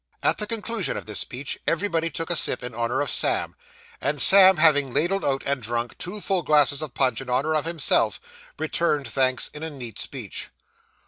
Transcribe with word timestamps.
At 0.23 0.39
the 0.39 0.47
conclusion 0.47 0.97
of 0.97 1.05
this 1.05 1.19
speech, 1.19 1.59
everybody 1.67 2.09
took 2.09 2.31
a 2.31 2.35
sip 2.35 2.63
in 2.63 2.73
honour 2.73 3.01
of 3.01 3.11
Sam; 3.11 3.53
and 4.01 4.19
Sam 4.19 4.57
having 4.57 4.91
ladled 4.91 5.23
out, 5.23 5.43
and 5.45 5.61
drunk, 5.61 5.95
two 5.99 6.19
full 6.19 6.41
glasses 6.41 6.81
of 6.81 6.95
punch 6.95 7.21
in 7.21 7.29
honour 7.29 7.53
of 7.53 7.65
himself, 7.65 8.19
returned 8.57 9.07
thanks 9.07 9.49
in 9.49 9.61
a 9.61 9.69
neat 9.69 9.99
speech. 9.99 10.49